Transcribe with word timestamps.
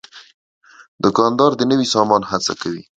دوکاندار 1.03 1.51
د 1.55 1.61
نوي 1.71 1.87
سامان 1.93 2.21
هڅه 2.31 2.53
کوي. 2.61 2.81